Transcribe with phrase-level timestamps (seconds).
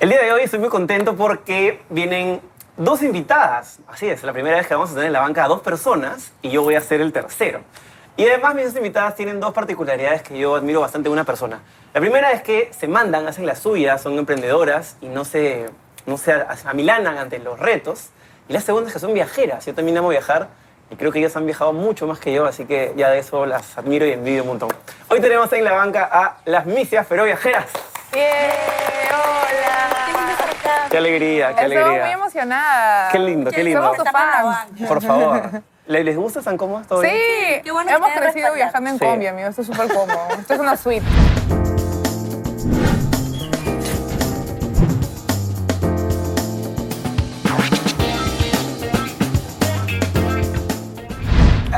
[0.00, 2.40] El día de hoy estoy muy contento porque vienen
[2.76, 3.78] dos invitadas.
[3.86, 6.32] Así es, la primera vez que vamos a tener en la banca a dos personas
[6.42, 7.60] y yo voy a ser el tercero.
[8.16, 11.60] Y además mis dos invitadas tienen dos particularidades que yo admiro bastante de una persona.
[11.94, 15.70] La primera es que se mandan, hacen las suyas, son emprendedoras y no se,
[16.06, 16.32] no se
[16.64, 18.08] amilanan ante los retos.
[18.48, 19.64] Y la segunda es que son viajeras.
[19.64, 20.48] Yo también amo viajar
[20.90, 23.46] y creo que ellas han viajado mucho más que yo, así que ya de eso
[23.46, 24.70] las admiro y envidio un montón.
[25.08, 27.66] Hoy tenemos en la banca a las misias pero viajeras.
[28.12, 28.93] ¡Bien!
[30.94, 32.04] Qué alegría, qué Estoy alegría.
[32.04, 33.08] muy emocionada.
[33.10, 33.82] Qué lindo, qué lindo.
[33.82, 34.58] Somos tus fans.
[34.86, 35.62] Por favor.
[35.88, 36.38] ¿Les les gusta?
[36.38, 36.86] ¿Están cómodos?
[36.86, 37.62] ¿Todo Sí, bien?
[37.64, 38.54] Qué bueno que hemos crecido respaldar.
[38.54, 39.04] viajando en Sí.
[39.04, 39.48] combi, amigo.
[39.48, 40.28] Esto es súper cómodo.
[40.38, 41.04] Esto es una suite.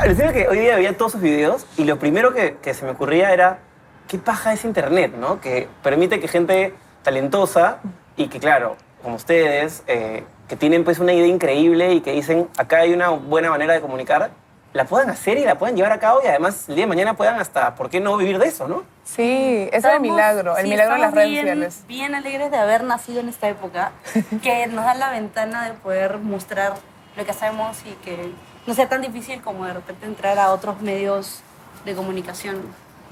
[0.07, 2.91] Decía que hoy día veía todos sus videos y lo primero que, que se me
[2.91, 3.59] ocurría era
[4.07, 5.41] qué paja es internet, ¿no?
[5.41, 6.73] Que permite que gente
[7.03, 7.79] talentosa
[8.15, 12.47] y que, claro, como ustedes, eh, que tienen pues una idea increíble y que dicen
[12.57, 14.31] acá hay una buena manera de comunicar,
[14.73, 17.15] la puedan hacer y la puedan llevar a cabo y además el día de mañana
[17.15, 18.83] puedan hasta, ¿por qué no vivir de eso, no?
[19.03, 21.83] Sí, ese es el milagro, el sí, milagro de las redes bien- sociales.
[21.87, 23.91] Bien alegres de haber nacido en esta época,
[24.43, 26.73] que nos da la ventana de poder mostrar
[27.15, 28.31] lo que hacemos y que
[28.67, 31.41] no sea tan difícil como de repente entrar a otros medios
[31.85, 32.61] de comunicación.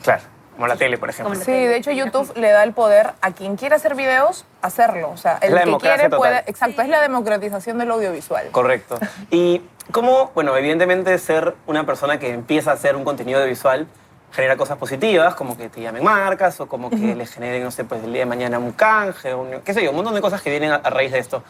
[0.04, 0.24] Claro,
[0.56, 1.36] como la tele, por ejemplo.
[1.36, 5.12] Sí, de hecho YouTube le da el poder a quien quiera hacer videos, hacerlo.
[5.12, 6.18] O sea, el la que quiere total.
[6.18, 6.44] puede...
[6.48, 8.50] Exacto, es la democratización del audiovisual.
[8.52, 8.98] Correcto.
[9.32, 13.88] Y cómo, bueno, evidentemente ser una persona que empieza a hacer un contenido visual
[14.32, 17.86] genera cosas positivas, como que te llamen marcas o como que les generen, no sé,
[17.86, 20.42] pues el día de mañana un canje, un, qué sé yo, un montón de cosas
[20.42, 21.44] que vienen a, a raíz de esto.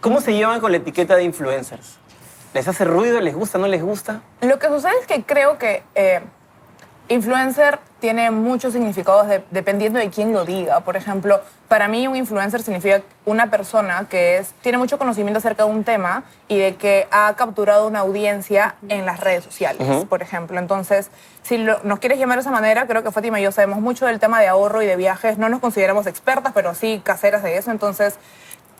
[0.00, 1.98] ¿Cómo se llevan con la etiqueta de influencers?
[2.54, 3.20] ¿Les hace ruido?
[3.20, 3.58] ¿Les gusta?
[3.58, 4.20] ¿No les gusta?
[4.40, 6.20] Lo que sucede es que creo que eh,
[7.08, 10.80] influencer tiene muchos significados de- dependiendo de quién lo diga.
[10.80, 15.64] Por ejemplo, para mí un influencer significa una persona que es, tiene mucho conocimiento acerca
[15.64, 20.22] de un tema y de que ha capturado una audiencia en las redes sociales, por
[20.22, 20.58] ejemplo.
[20.58, 21.10] Entonces,
[21.42, 24.06] si lo- nos quieres llamar de esa manera, creo que Fátima y yo sabemos mucho
[24.06, 25.36] del tema de ahorro y de viajes.
[25.38, 27.70] No nos consideramos expertas, pero sí caseras de eso.
[27.70, 28.14] Entonces,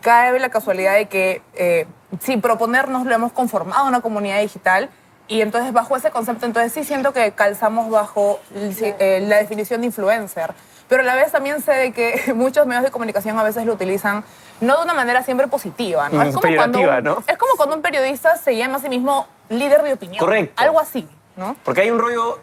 [0.01, 1.85] cae la casualidad de que eh,
[2.21, 4.89] sin proponernos lo hemos conformado una comunidad digital
[5.29, 9.87] y entonces bajo ese concepto, entonces sí siento que calzamos bajo eh, la definición de
[9.87, 10.53] influencer.
[10.89, 13.73] Pero a la vez también sé de que muchos medios de comunicación a veces lo
[13.73, 14.23] utilizan
[14.59, 16.15] no de una manera siempre positiva, ¿no?
[16.17, 17.23] Mm, cuando peyorativa, un- ¿no?
[17.27, 20.19] es como cuando un periodista se llama a sí mismo líder de opinión.
[20.19, 20.53] Correcto.
[20.61, 21.07] Algo así,
[21.37, 21.55] ¿no?
[21.63, 22.39] Porque hay un rollo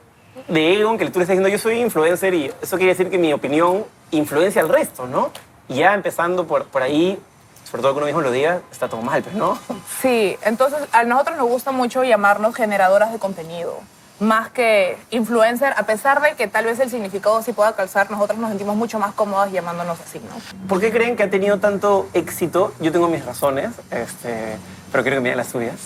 [0.49, 3.11] de ego en que tú le estás diciendo yo soy influencer y eso quiere decir
[3.11, 5.31] que mi opinión influencia al resto, ¿no?
[5.69, 7.19] Y ya empezando por, por ahí,
[7.69, 9.59] sobre todo que uno mismo lo diga, está todo mal, pues, ¿no?
[10.01, 13.81] Sí, entonces a nosotros nos gusta mucho llamarnos generadoras de contenido,
[14.21, 18.39] más que influencer, a pesar de que tal vez el significado sí pueda calzar, nosotros
[18.39, 20.69] nos sentimos mucho más cómodas llamándonos así, ¿no?
[20.69, 22.73] ¿Por qué creen que ha tenido tanto éxito?
[22.81, 24.57] Yo tengo mis razones, este,
[24.93, 25.77] pero quiero que me den las suyas.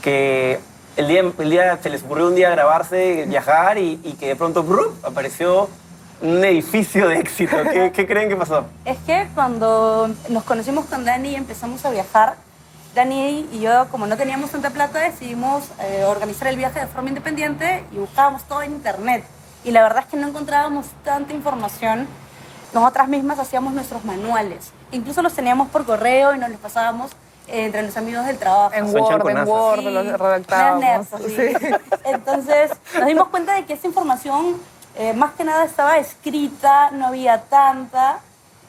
[0.00, 0.60] Que
[0.96, 4.36] el día, el día se les ocurrió un día grabarse, viajar y, y que de
[4.36, 4.94] pronto ¡brup!
[5.04, 5.68] apareció
[6.20, 7.56] un edificio de éxito.
[7.72, 8.66] ¿Qué, qué creen que pasó?
[8.84, 12.36] Es que cuando nos conocimos con Dani y empezamos a viajar,
[12.94, 17.08] Dani y yo, como no teníamos tanta plata, decidimos eh, organizar el viaje de forma
[17.10, 19.24] independiente y buscábamos todo en internet.
[19.64, 22.06] Y la verdad es que no encontrábamos tanta información.
[22.72, 24.72] Nosotras mismas hacíamos nuestros manuales.
[24.92, 27.12] Incluso los teníamos por correo y nos los pasábamos
[27.48, 28.74] eh, entre los amigos del trabajo.
[28.74, 29.48] En Word, en.
[29.48, 30.80] Word, Sí, los redactábamos.
[30.80, 31.08] nerds.
[31.34, 31.76] Sí.
[32.04, 34.56] Entonces nos dimos cuenta de que esa información
[34.98, 38.18] eh, más que nada estaba escrita, no había tanta.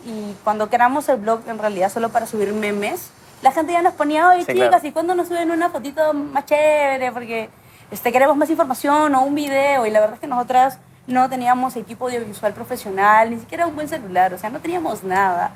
[0.06, 3.10] Y cuando creamos el blog en realidad solo para subir memes,
[3.42, 4.88] la gente ya nos ponía, oye Sí, chicas, claro.
[4.88, 7.12] ¿y cuándo nos suben una fotito más chévere?
[7.12, 7.50] Porque
[7.90, 9.86] este, queremos más información o un video.
[9.88, 13.90] Y la verdad es que nosotras no teníamos equipo audiovisual profesional, ni siquiera un buen
[13.90, 15.54] celular, o sea, no teníamos nada.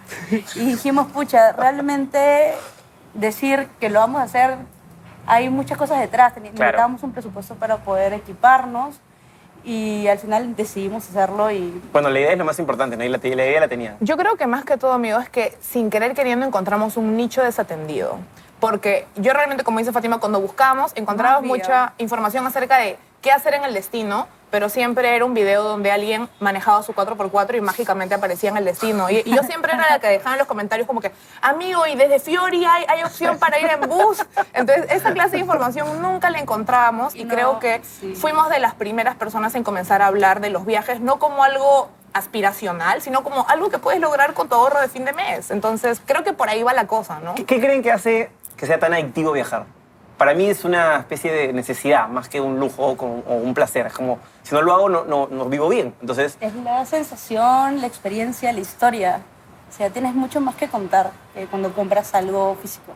[0.56, 2.56] Y dijimos, pucha, realmente
[3.13, 4.57] decir que lo vamos a hacer,
[5.28, 6.33] hay muchas cosas detrás.
[6.33, 6.50] Claro.
[6.51, 8.95] Necesitábamos un presupuesto para poder equiparnos
[9.63, 13.03] y al final decidimos hacerlo y Bueno, la idea es lo más importante, ¿no?
[13.03, 13.96] Y la, la idea la tenía.
[14.00, 17.42] Yo creo que más que todo, amigo, es que sin querer queriendo encontramos un nicho
[17.42, 18.18] desatendido.
[18.60, 23.56] Porque yo realmente, como dice Fátima, cuando buscamos, encontramos mucha información acerca de qué hacer
[23.56, 28.13] en el destino, pero siempre era un video donde alguien manejaba su 4x4 y mágicamente
[28.13, 29.09] aparecía en el destino.
[29.09, 31.11] Y, y yo siempre era la que dejaba en los comentarios como que,
[31.41, 34.23] amigo, y desde Fiori hay, hay opción para ir en bus.
[34.53, 38.13] Entonces, esa clase de información nunca la encontrábamos y, no, creo que sí.
[38.13, 41.89] fuimos de las primeras personas en comenzar a hablar de los viajes, no como algo
[42.13, 45.49] aspiracional, sino como algo que puedes lograr con tu ahorro de fin de mes.
[45.49, 47.33] Entonces, creo que por ahí va la cosa, ¿no?
[47.33, 49.65] ¿Qué, qué creen que hace que sea tan adictivo viajar?
[50.19, 53.88] Para mí es una especie de necesidad más que un lujo o, o un placer.
[53.88, 55.95] Es como, si no lo hago, no, no, no vivo bien.
[56.01, 59.22] Entonces, es la sensación, la experiencia, la historia.
[59.69, 62.94] O sea, tienes mucho más que contar eh, cuando compras algo físico.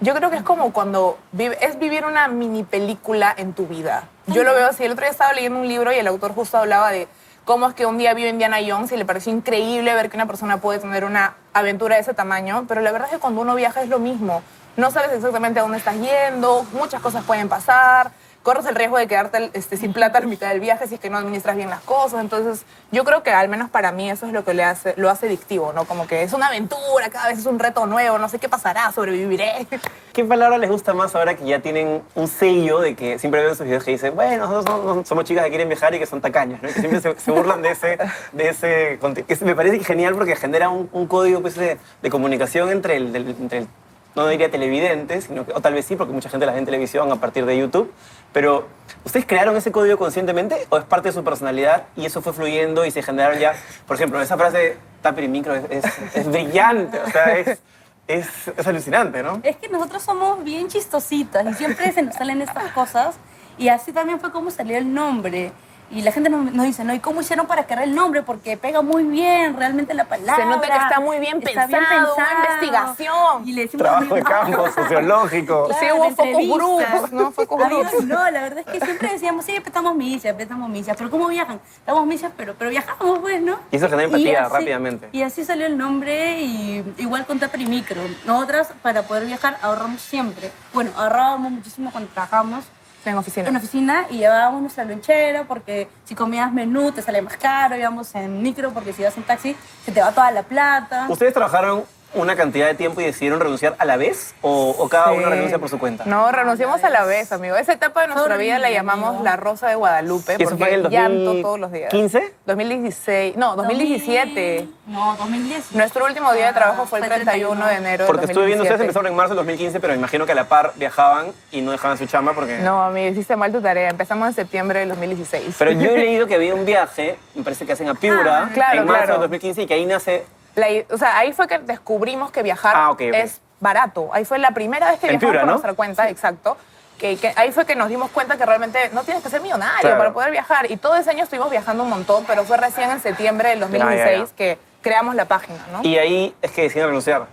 [0.00, 4.08] Yo creo que es como cuando vive, es vivir una mini película en tu vida.
[4.26, 4.84] Yo lo veo así.
[4.84, 7.06] El otro día estaba leyendo un libro y el autor justo hablaba de
[7.44, 10.26] cómo es que un día vio Indiana Jones y le pareció increíble ver que una
[10.26, 13.54] persona puede tener una aventura de ese tamaño, pero la verdad es que cuando uno
[13.54, 14.42] viaja es lo mismo.
[14.76, 18.10] No sabes exactamente a dónde estás yendo, muchas cosas pueden pasar,
[18.42, 21.00] corres el riesgo de quedarte este, sin plata a la mitad del viaje si es
[21.00, 22.20] que no administras bien las cosas.
[22.20, 25.08] Entonces, yo creo que al menos para mí eso es lo que le hace, lo
[25.10, 25.84] hace adictivo, ¿no?
[25.84, 28.90] Como que es una aventura, cada vez es un reto nuevo, no sé qué pasará,
[28.92, 29.66] sobreviviré.
[30.12, 33.54] ¿Qué palabra les gusta más ahora que ya tienen un sello de que siempre ven
[33.56, 36.20] sus videos que dicen, bueno, nosotros somos, somos chicas que quieren viajar y que son
[36.20, 36.68] tacañas, ¿no?
[36.68, 37.96] Que siempre se, se burlan de ese,
[38.32, 42.70] de ese que me parece genial porque genera un, un código pues, de, de comunicación
[42.70, 43.68] entre el, del- entre el-
[44.14, 46.66] no diría televidente, sino que, o tal vez sí, porque mucha gente la ve en
[46.66, 47.90] televisión a partir de YouTube,
[48.32, 48.66] pero
[49.04, 52.84] ¿ustedes crearon ese código conscientemente o es parte de su personalidad y eso fue fluyendo
[52.84, 53.54] y se generaron ya,
[53.86, 55.84] por ejemplo, esa frase Tapir y micro es, es-
[56.14, 57.58] es brillante, o sea, es,
[58.06, 58.26] es,
[58.56, 59.40] es alucinante, ¿no?
[59.42, 63.16] Es que nosotros somos bien chistositas y siempre se nos salen estas cosas.
[63.58, 65.52] Y así también fue como salió el nombre.
[65.92, 66.94] Y la gente nos, nos dice, ¿no?
[66.94, 68.22] ¿Y cómo hicieron para crear el nombre?
[68.22, 70.36] Porque pega muy bien realmente la palabra.
[70.36, 72.44] Se nota que está muy bien Está bien pensado, una pensado.
[72.44, 73.48] investigación.
[73.48, 75.68] Y le decimos, Trabajo de "Amigo, campo, sociológico.
[75.80, 77.30] Sí, hubo focus groups, ¿no?
[77.32, 78.04] Focus groups.
[78.04, 80.96] No, la verdad es que siempre decíamos, sí, estamos millas, estamos millas.
[80.96, 81.60] Pero ¿cómo viajan?
[81.76, 83.58] Estamos millas, pero, pero viajamos, pues, ¿no?
[83.70, 85.08] Y eso genera empatía así- rápidamente.
[85.12, 88.00] Y así salió el nombre, y igual con Tupper y Micro.
[88.26, 90.50] Nosotras, para poder viajar, ahorramos siempre.
[90.72, 92.64] Bueno, ahorrábamos muchísimo cuando trabajamos
[93.04, 93.48] En oficina.
[93.48, 98.14] en oficina y llevábamos nuestra lonchera porque si comías menú te sale más caro, íbamos
[98.14, 101.06] en micro porque si vas en taxi se te va toda la plata.
[101.08, 105.12] ¿Ustedes trabajaron una cantidad de tiempo y decidieron renunciar a la vez o, o cada
[105.12, 106.04] uno renuncia por su cuenta?
[106.04, 107.56] No, renunciamos a la vez, amigo.
[107.56, 109.24] Esa etapa de nuestra vida la llamamos amigo.
[109.24, 110.36] la Rosa de Guadalupe.
[110.38, 111.90] ¿Y eso porque fue el llanto todos los días.
[111.92, 112.34] 2015?
[112.46, 113.36] 2016.
[113.36, 114.68] No, 2017.
[114.86, 115.72] No, 2010.
[115.72, 118.78] Nuestro último día de trabajo fue el Fue 31 de enero Porque estuve viendo, ustedes
[118.78, 118.84] 2017.
[118.84, 121.70] empezaron en marzo del 2015, pero me imagino que a la par viajaban y no
[121.72, 122.58] dejaban su chamba porque...
[122.58, 123.90] No, amigo, hiciste mal tu tarea.
[123.90, 125.54] Empezamos en septiembre del 2016.
[125.58, 128.50] Pero yo he leído que había un viaje, me parece que hacen a Piura, Ah,
[128.52, 129.12] claro, en marzo claro.
[129.14, 130.24] del 2015 y que ahí nace...
[130.54, 134.10] La o sea, ahí fue que descubrimos que viajar Ah, es barato.
[134.12, 135.52] Ahí fue la primera vez que En viajamos Piura, por ¿no?
[135.52, 136.56] nuestra cuenta, exacto.
[136.98, 139.80] Que, que ahí fue que nos dimos cuenta que realmente no tienes que ser millonario
[139.80, 139.98] Claro.
[139.98, 140.70] para poder viajar.
[140.70, 144.06] Y todo ese año estuvimos viajando un montón, pero fue recién en septiembre del 2016
[144.06, 144.36] Ya, ya, ya.
[144.36, 145.80] que creamos la página, ¿no?
[145.82, 147.26] Y ahí es que decidieron renunciar.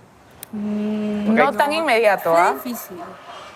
[0.53, 2.55] no tan inmediato, ¿ah?
[2.61, 2.97] Fue difícil.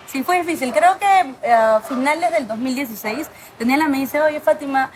[0.06, 0.72] Sí, fue difícil.
[0.72, 3.28] Creo que eh, a finales del 2016,
[3.58, 4.90] Daniela me dice, oye, Fátima,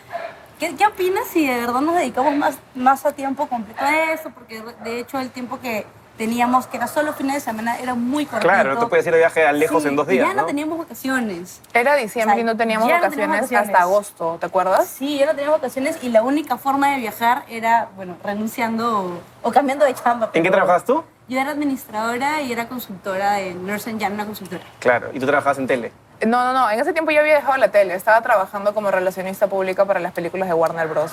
[0.59, 4.31] ¿qué, qué opinas si de verdad nos dedicamos más, más a tiempo completo a eso?
[4.31, 8.27] Porque de hecho el tiempo que teníamos, que era solo fines de semana, era muy
[8.27, 8.49] cortito.
[8.53, 10.41] Claro, no te puedes ir de viaje a lejos Sí, en dos días, ya no
[10.43, 10.47] ¿no?
[10.49, 11.61] teníamos vacaciones.
[11.73, 13.69] Era diciembre O sea, y no teníamos no vacaciones, teníamos vacaciones.
[13.69, 14.89] hasta agosto, ¿te acuerdas?
[14.89, 19.01] Sí, ya no teníamos vacaciones y la única forma de viajar era, bueno, renunciando
[19.43, 20.31] o, o cambiando de chamba.
[20.35, 21.05] ¿En qué trabajabas tú?
[21.29, 24.65] Yo era administradora y era consultora en Nurse Jan, una consultora.
[24.81, 25.93] Claro, y tú trabajabas en tele.
[26.27, 26.71] No, no, no.
[26.71, 27.95] En ese tiempo yo había dejado la tele.
[27.95, 31.13] Estaba trabajando como relacionista pública para las películas de Warner Bros.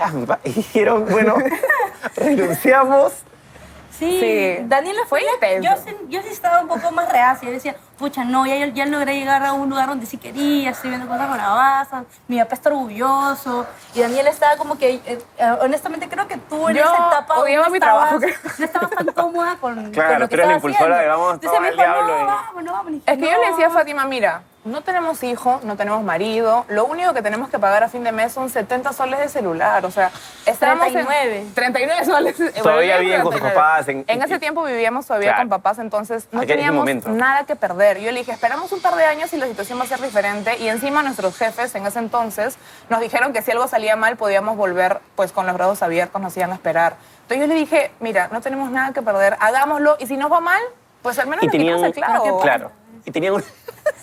[0.00, 1.36] Ah, Y dijeron, bueno,
[2.16, 3.12] renunciamos.
[3.98, 4.64] Sí, Sí.
[4.68, 5.22] Daniela Fue.
[5.62, 7.46] Yo, sí- yo sí estaba un poco más reacia.
[7.48, 10.90] Yo decía, pucha, no, ya, ya logré llegar a un lugar donde sí quería, estoy
[10.90, 13.66] viendo cosas bravasas, mi papá está orgulloso.
[13.94, 17.38] Y Daniela estaba como que, eh, eh, honestamente, creo que tú en Yo esa etapa
[17.38, 18.36] odiaba no mi estabas- trabajo.
[18.58, 21.34] No estabas tan cómoda con, Claro, con lo que tú eras la impulsora de vamos,
[21.34, 22.92] Entonces me dijo, diablo no, y- vamos, no, vamos.
[22.92, 23.70] Dije, Es que yo le decía a.
[23.70, 27.88] Fátima, mira, no tenemos hijo, no tenemos marido, lo único que tenemos que pagar a
[27.88, 30.10] fin de mes son 70 soles de celular, o sea,
[30.44, 31.46] estábamos en- 39.
[31.54, 32.36] 39 soles.
[32.62, 33.54] Todavía viven con sus 39.
[33.54, 35.42] papás, en- En, ese tiempo vivíamos todavía Claro.
[35.42, 37.85] con papás, entonces no teníamos nada que perder.
[37.94, 40.56] Yo le dije, esperamos un par de años y la situación va a ser diferente,
[40.58, 42.56] y encima nuestros jefes en ese entonces
[42.90, 46.36] nos dijeron que si algo salía mal podíamos volver pues con los brazos abiertos, nos
[46.36, 46.96] iban a esperar.
[47.22, 50.40] Entonces yo le dije, mira, no tenemos nada que perder, hagámoslo, y si nos va
[50.40, 50.60] mal,
[51.02, 52.40] pues al menos Y tenían, el clavo.
[52.40, 52.72] claro,
[53.04, 53.44] y tenían un...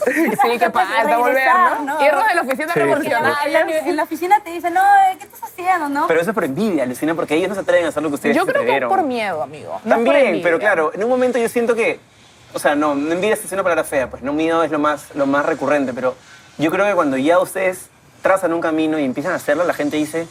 [0.05, 0.11] Sí,
[0.59, 1.97] qué Pues, pasa, volver, regresar, ¿no?
[1.99, 2.79] de la oficina Sí.
[2.79, 3.79] En la, revolucionaria.
[3.85, 6.07] en la oficina te dicen, no, eh, ¿qué estás haciendo, no?
[6.07, 8.15] Pero eso es por envidia, Lucina, porque ellos no se atreven a hacer lo que
[8.15, 9.79] ustedes Yo se creo que es por miedo, amigo.
[9.83, 11.99] no es por También, pero claro, en un momento yo siento que,
[12.53, 15.07] o sea, no, no envidia es una palabra fea, pues no miedo es lo más,
[15.15, 16.15] lo más recurrente, pero
[16.57, 17.87] yo creo que cuando ya ustedes
[18.21, 20.27] trazan un camino y empiezan a hacerlo, la gente dice,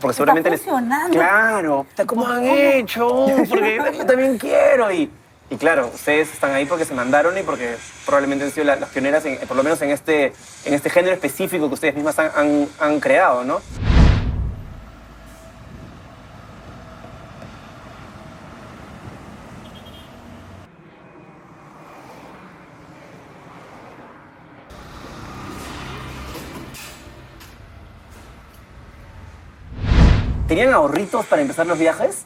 [0.00, 0.60] porque Está seguramente les...
[0.62, 1.12] funcionando.
[1.18, 3.26] Claro, ¿cómo han hecho?
[3.48, 5.10] Porque yo también quiero y...
[5.48, 8.88] Y claro, ustedes están ahí porque se mandaron y porque probablemente han sido la- las
[8.88, 10.32] pioneras, en- por lo menos en este,
[10.64, 13.60] en este género específico que ustedes mismas han, han- han creado, ¿no?
[30.48, 32.24] ¿Tenían ahorritos para empezar los viajes?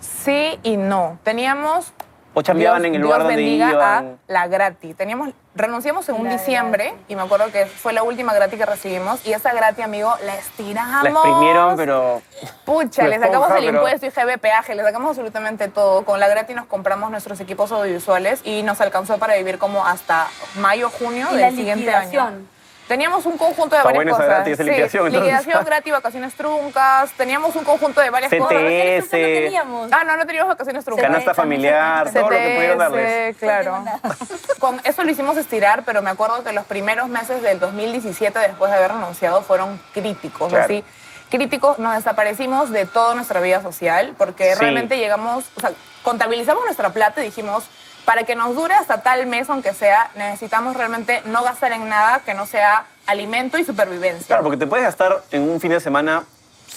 [0.00, 1.18] Sí y no.
[1.24, 1.92] Teníamos
[2.34, 4.18] ¿O chambeaban en el lugar Dios donde bendiga iban?
[4.28, 4.94] a la gratis.
[4.96, 7.04] Teníamos, renunciamos en un La diciembre gratis.
[7.08, 10.36] y me acuerdo que fue la última gratis que recibimos y esa gratis, amigo, la
[10.36, 11.02] estiramos.
[11.02, 12.22] La exprimieron, pero...
[12.64, 16.04] Pucha, le sacamos esponja, el pero- impuesto, IGB, peaje, le sacamos absolutamente todo.
[16.04, 20.28] Con la gratis nos compramos nuestros equipos audiovisuales y nos alcanzó para vivir como hasta
[20.60, 22.04] mayo, junio Y del la siguiente año.
[22.04, 22.57] liquidación.
[22.88, 24.26] Teníamos un conjunto de Está varias cosas.
[24.26, 27.12] gratis, liquidación, liquidación gratis, vacaciones truncas.
[27.12, 28.38] Teníamos un conjunto de varias CTS.
[28.40, 28.62] cosas.
[28.62, 29.92] Eso no teníamos.
[29.92, 31.06] Ah, no, no teníamos vacaciones truncas.
[31.06, 33.36] Canasta familiar, todo lo que pudieron darles.
[33.36, 33.84] CTS, claro.
[34.58, 38.70] Con eso lo hicimos estirar, pero me acuerdo que los primeros meses del 2017, después
[38.70, 40.48] de haber renunciado, fueron críticos.
[40.48, 40.64] Claro.
[40.64, 40.82] Así,
[41.30, 44.60] críticos, nos desaparecimos de toda nuestra vida social, porque Sí.
[44.60, 47.64] realmente llegamos, o sea, contabilizamos nuestra plata y dijimos,
[48.08, 52.20] para que nos dure hasta tal mes, aunque sea, necesitamos realmente no gastar en nada
[52.20, 54.26] que no sea alimento y supervivencia.
[54.28, 56.24] Claro, porque te puedes gastar en un fin de semana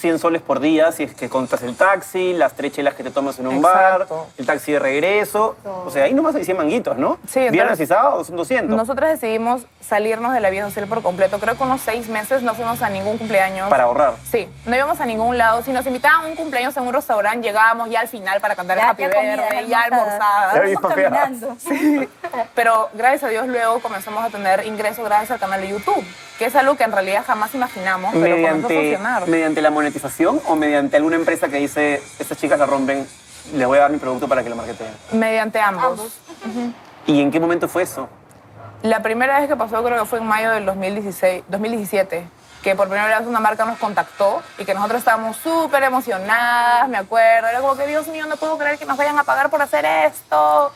[0.02, 3.12] 100 soles por día si es que contas el taxi, las tres chelas que te
[3.12, 4.16] tomas en un Exacto.
[4.18, 5.56] bar, el taxi de regreso.
[5.86, 7.16] O sea, ahí nomás hay 100 manguitos, ¿no?
[7.28, 8.76] Sí, entonces- Viernes y sábado son 200.
[8.76, 11.40] Nosotros decidimos salirnos de la vida social por completo.
[11.40, 13.70] Creo que unos seis meses no fuimos a ningún cumpleaños.
[13.70, 14.14] Para ahorrar.
[14.30, 15.62] Sí, no íbamos a ningún lado.
[15.64, 18.78] Si nos invitaban a un cumpleaños en un restaurante, llegábamos ya al final para cantar
[18.78, 20.54] el Ya- Happy ya comidas, Birthday, ya almorzadas.
[20.82, 21.58] caminando.
[22.56, 26.04] Pero gracias a Dios luego comenzamos a tener ingresos gracias al canal de YouTube,
[26.40, 29.28] que es algo que en realidad jamás imaginamos, pero comenzó a Mediante, funcionar.
[29.28, 29.91] mediante la monetización
[30.48, 33.08] o mediante alguna empresa que dice, estas chicas la rompen,
[33.54, 34.92] les voy a dar mi producto para que lo marketeen.
[35.12, 35.84] Mediante ambos.
[35.86, 36.74] Ambos.
[37.08, 38.08] ¿Y en qué momento fue eso?
[38.84, 42.28] La primera vez que pasó creo que fue en mayo del 2016, 2017,
[42.64, 46.98] que por primera vez una marca nos contactó y que nosotros estábamos súper emocionadas, me
[46.98, 47.48] acuerdo.
[47.48, 49.86] Era como que, Dios mío, no puedo creer que nos vayan a pagar por hacer
[49.86, 50.72] esto.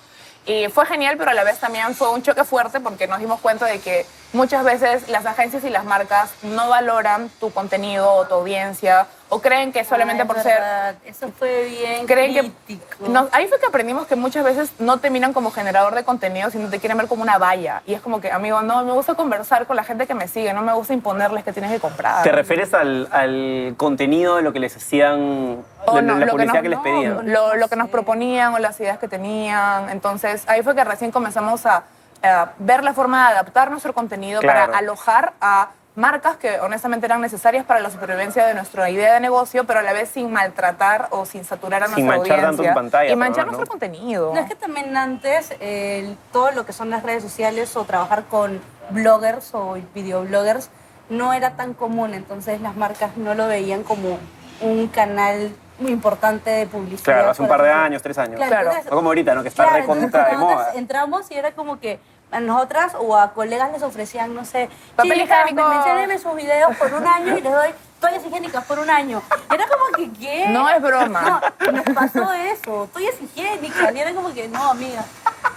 [0.45, 3.39] Y fue genial, pero a la vez también fue un choque fuerte porque nos dimos
[3.39, 8.25] cuenta de que muchas veces las agencias y las marcas no valoran tu contenido o
[8.25, 10.95] tu audiencia o creen que solamente por es ser verdad.
[11.05, 12.85] Eso fue bien creen crítico.
[13.11, 16.51] que ahí fue que aprendimos que muchas veces no te miran como generador de contenido
[16.51, 19.15] sino te quieren ver como una valla y es como que amigo no me gusta
[19.15, 22.21] conversar con la gente que me sigue no me gusta imponerles que tienes que comprar
[22.23, 26.31] ¿Te refieres al, al contenido de lo que les hacían, O de, no, la lo
[26.33, 27.31] publicidad que, nos- les no, pedían?
[27.33, 31.11] lo, lo que nos proponían o las ideas que tenían entonces ahí fue que recién
[31.11, 31.83] comenzamos a,
[32.25, 34.67] a ver la forma de adaptar nuestro contenido Claro.
[34.71, 39.21] para alojar a marcas que honestamente eran necesarias para la supervivencia de nuestra idea de
[39.21, 42.47] negocio, pero a la vez sin maltratar o sin saturar a Sin nuestra manchar tanto
[42.63, 42.71] audiencia.
[42.73, 43.51] tu pantalla, y manchar ¿no?
[43.53, 44.33] nuestro contenido.
[44.33, 48.23] No, es que también antes eh, todo lo que son las redes sociales o trabajar
[48.25, 50.69] con bloggers o videobloggers
[51.09, 54.19] no era tan común, entonces las marcas no lo veían como
[54.61, 57.03] un canal muy importante de publicidad.
[57.03, 58.35] Claro, hace un par de años, tres años.
[58.35, 58.67] Claro.
[58.69, 59.43] entonces- No como ahorita, ¿no?
[59.43, 60.71] Que está Claro, recontra de moda.
[60.75, 61.99] entramos y era como que
[62.31, 65.69] a nosotras o a colegas les ofrecían, no sé, Papel "Chicas, higiénico".
[65.69, 69.21] menciónenme sus videos por un año y les doy toallas higiénicas por un año.
[69.53, 70.47] Era como que, ¿qué?
[70.49, 71.41] No es broma.
[71.65, 73.95] No, nos pasó eso, toallas higiénicas.
[73.95, 75.03] Y era como que, no, amiga.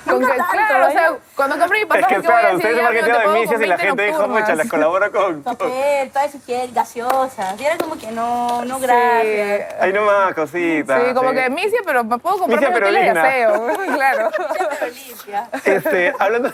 [0.08, 0.92] Con que, tanto, claro, o ¿eh?
[0.92, 2.70] sea, cuando compré mi Es pasaje, que ¿qué voy a claro, decir?
[2.70, 5.42] ustedes se de misias y la 20 gente dijo, mucha, las colabora con...
[5.44, 7.60] Papel, toallas higiénicas, gaseosas.
[7.60, 8.82] Y era como que, no, no, Sí.
[8.82, 9.74] gracias.
[9.80, 11.02] Ahí nomás, cositas.
[11.08, 11.36] Sí, como sí.
[11.36, 13.28] que misia, pero me puedo comprar Misia, mis pero hoteles de linda.
[13.28, 13.86] aseo.
[13.96, 14.30] claro.
[15.64, 16.52] Este, hablando,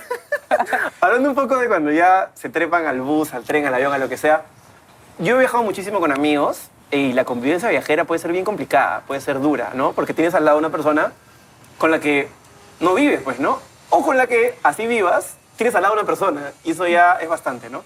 [1.01, 3.99] hablando un poco de cuando ya se trepan al bus, al tren, al avión, a
[3.99, 4.43] lo que sea.
[5.19, 9.21] Yo he viajado muchísimo con amigos y la convivencia viajera puede ser bien complicada, puede
[9.21, 9.93] ser dura, ¿no?
[9.93, 11.13] Porque tienes al lado una persona
[11.79, 12.29] con la que
[12.81, 13.59] no vives, pues, ¿no?
[13.91, 17.29] O con la que, así vivas, tienes al lado una persona y eso ya es
[17.29, 17.85] bastante, ¿no?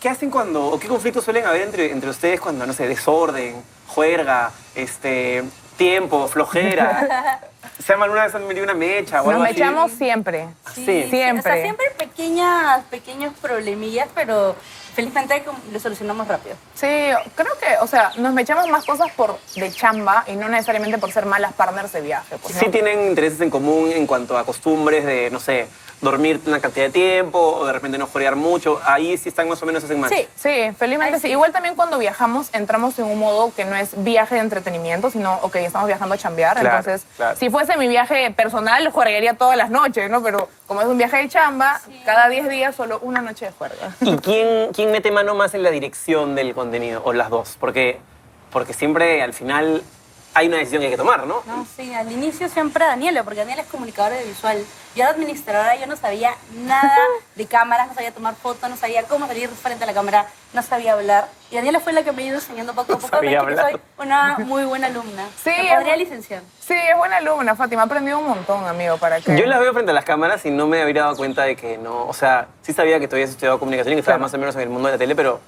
[0.00, 3.62] ¿Qué hacen cuando, o qué conflictos suelen haber entre, entre ustedes cuando, no sé, desorden,
[3.86, 5.44] juerga, este,
[5.76, 7.40] tiempo, flojera?
[7.82, 9.54] ¿Se aman una vez han metido una mecha o Nos algo así?
[9.54, 10.48] mechamos siempre.
[10.74, 11.06] Sí.
[11.10, 11.38] Siempre.
[11.38, 14.54] O sea, siempre pequeñas, pequeños problemillas, pero
[14.94, 16.56] felizmente como lo solucionamos rápido.
[16.74, 16.86] Sí,
[17.34, 21.12] creo que, o sea, nos mechamos más cosas por de chamba y no necesariamente por
[21.12, 22.36] ser malas partners de viaje.
[22.40, 22.60] Pues, ¿no?
[22.60, 25.66] Sí tienen intereses en común en cuanto a costumbres de, no sé,
[26.04, 28.80] dormir una cantidad de tiempo o de repente no jorear mucho.
[28.84, 30.12] Ahí sí están más o menos hacen match.
[30.12, 31.26] Sí, sí, felizmente Ay, sí.
[31.26, 31.32] sí.
[31.32, 35.34] Igual también cuando viajamos entramos en un modo que no es viaje de entretenimiento, sino,
[35.42, 36.58] ok, estamos viajando a chambear.
[36.60, 37.36] Claro, Entonces, claro.
[37.36, 40.22] si fuese mi viaje personal, juergaría todas las noches, ¿no?
[40.22, 43.94] Pero como es un viaje de chamba, cada 10 días solo una noche de juerga.
[44.00, 47.02] ¿Y quién, quién mete mano más en la dirección del contenido?
[47.04, 47.56] ¿O las dos?
[47.58, 47.98] Porque,
[48.50, 49.82] porque siempre al final
[50.36, 51.42] hay una decisión que hay que tomar, ¿no?
[51.46, 54.58] No, sí, al inicio siempre Daniela, porque Daniela es comunicadora de visual.
[54.96, 56.96] Yo era administradora, yo no sabía nada
[57.34, 60.62] de cámaras, no sabía tomar fotos, no sabía cómo salir frente a la cámara, no
[60.62, 61.28] sabía hablar.
[61.50, 63.08] Y Daniela fue la que me ha ido enseñando poco a poco.
[63.08, 65.26] sabía que soy una muy buena alumna.
[65.42, 66.42] Sí, Me es- podría licenciar.
[66.60, 67.82] Sí, es buena alumna, Fátima.
[67.82, 69.36] Ha aprendido un montón, amigo, para que...
[69.36, 71.76] Yo las veo frente a las cámaras y no me había dado cuenta de que
[71.78, 74.22] no, o sea, sí sabía que tú habías estudiado comunicación y que estabas Claro.
[74.26, 75.40] más o menos en el mundo de la tele, pero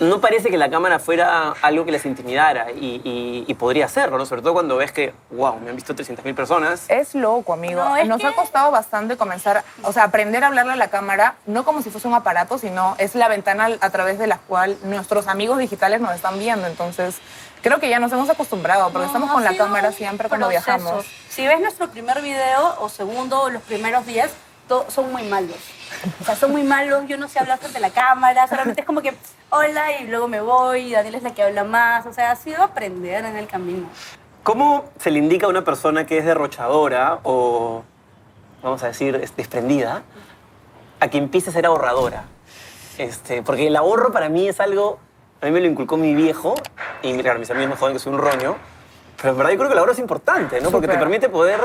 [0.00, 4.18] no parece que la cámara fuera algo que les intimidara y, y- y podría hacerlo,
[4.18, 4.26] ¿no?
[4.26, 6.84] Sobre todo cuando ves que, wow, me han visto 300.000 personas.
[6.88, 7.82] Es loco, amigo.
[7.82, 10.88] No, es Nos que- ha costado bastante comenzar, o sea, aprender a hablarle a la
[10.88, 14.38] cámara, no como si fuese un aparato, sino es la ventana a través de la
[14.38, 16.66] cual nuestros amigos digitales nos están viendo.
[16.66, 17.16] Entonces,
[17.62, 20.66] creo que ya nos hemos acostumbrado, porque No, estamos con la cámara siempre cuando proceso.
[20.76, 21.06] viajamos.
[21.30, 24.30] Si ves nuestro primer video o segundo o los primeros días,
[24.88, 25.56] son muy malos.
[26.20, 28.86] O sea, son muy malos, yo no sé hablar frente a la cámara, solamente es
[28.86, 29.14] como que
[29.50, 32.62] hola y luego me voy, Daniel es la que habla más, o sea, ha sido
[32.62, 33.88] aprender en el camino.
[34.42, 37.82] ¿Cómo se le indica a una persona que es derrochadora o,
[38.62, 40.02] vamos a decir, es desprendida,
[41.00, 42.24] a que empiece a ser ahorradora?
[42.98, 44.98] Este, porque el ahorro para mí es algo,
[45.40, 46.54] a mí me lo inculcó mi viejo,
[47.02, 48.56] y claro, mis amigos me joden que soy un roño,
[49.16, 50.70] pero en verdad yo creo que el ahorro es importante, ¿no?
[50.70, 51.60] Porque te permite poder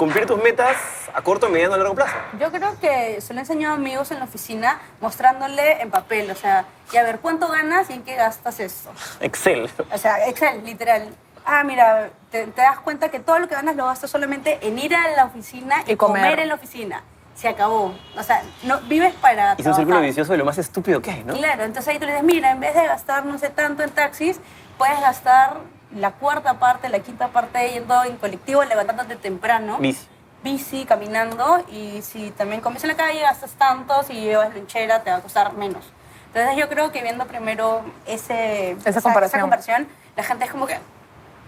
[0.00, 0.76] cumplir tus metas
[1.14, 2.14] a corto, mediano y largo plazo.
[2.38, 6.30] Yo creo que se lo he enseñado a amigos en la oficina mostrándole en papel,
[6.30, 8.90] o sea, y a ver cuánto ganas y en qué gastas esto.
[9.20, 9.68] Excel.
[9.92, 11.08] O sea, Excel, literal.
[11.44, 14.78] Ah, mira, te, te das cuenta que todo lo que ganas lo gastas solamente en
[14.78, 16.38] ir a la oficina y, Y comer.
[16.40, 17.02] en la oficina.
[17.34, 17.94] Se acabó.
[18.16, 21.10] O sea, no vives para Y es un círculo vicioso de lo más estúpido que
[21.10, 21.34] hay, ¿no?
[21.34, 23.90] Claro, entonces ahí tú le dices, mira, en vez de gastar no sé tanto en
[23.90, 24.40] taxis,
[24.78, 25.58] puedes gastar
[25.94, 29.78] la cuarta parte, la quinta parte yendo en colectivo, levantándote temprano.
[29.78, 30.06] Bici.
[30.42, 35.10] bici, caminando y si también comes en la calle gastas tanto, si llevas lonchera te
[35.10, 35.84] va a costar menos.
[36.28, 39.40] Entonces yo creo que viendo primero ese, Esa comparación.
[39.40, 40.78] comparación, la gente es como que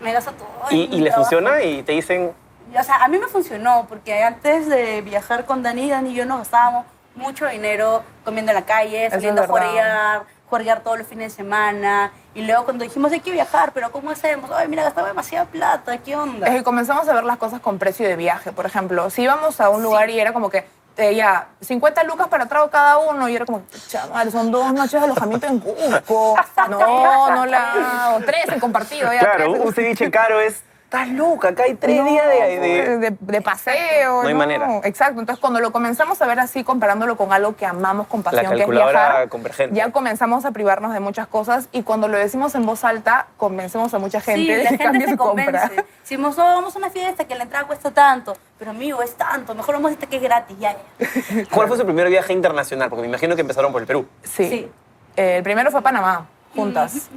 [0.00, 0.48] me gasta todo.
[0.70, 1.30] Y, y les trabajo".
[1.30, 2.32] funciona y te dicen,
[2.78, 6.26] O sea, a mí me funcionó porque antes de viajar con Dani, Dani y yo
[6.26, 6.84] nos gastábamos
[7.14, 10.22] mucho dinero comiendo en la calle, saliendo a verdad.
[10.60, 12.12] Jugar todos los fines de semana.
[12.34, 14.50] Y luego cuando dijimos hay que viajar, pero ¿cómo hacemos?
[14.50, 16.46] Ay, mira, gastaba demasiada plata, ¿qué onda?
[16.46, 18.52] Es que comenzamos a ver las cosas con precio de viaje.
[18.52, 20.64] Por ejemplo, si íbamos a un lugar y era como que,
[20.98, 24.92] eh, ya, 50 lucas para trago cada uno, y era como, chaval, son dos noches
[24.92, 26.36] de alojamiento en Cusco.
[26.68, 28.20] No, no la hago.
[28.24, 29.20] Tres en compartido, ya.
[29.20, 32.58] claro, tres un ceviche caro es, estás loca, acá hay tres No, días de...
[32.58, 34.22] de- de, de paseo.
[34.22, 34.80] No hay manera.
[34.84, 35.20] Exacto.
[35.20, 38.62] Entonces, cuando lo comenzamos a ver así, comparándolo con algo que amamos con pasión, que
[38.62, 39.74] es viajar, convergente.
[39.74, 43.94] ya comenzamos a privarnos de muchas cosas y cuando lo decimos en voz alta, convencemos
[43.94, 45.44] a mucha gente Sí, de la que gente cambie se su compra.
[45.68, 45.84] convence.
[46.02, 48.36] Decimos, oh, vamos a una fiesta que la entrada cuesta tanto.
[48.58, 49.54] Pero amigo, es tanto.
[49.54, 50.56] Mejor vamos a esta que es gratis.
[50.58, 50.76] Ya.
[51.50, 52.90] ¿Cuál fue su primer viaje internacional?
[52.90, 54.06] Porque me imagino que empezaron por el Perú.
[54.22, 54.48] Sí.
[54.48, 54.70] Sí.
[55.16, 57.08] Eh, el primero fue a Panamá, juntas.